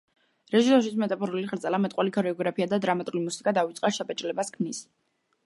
[0.53, 4.83] რეჟისორის მეტაფორული ხელწერა, მეტყველი ქორეოგრაფია და დრამატული მუსიკა, დაუვიწყარ შთაბეჭდილებას ქმნის.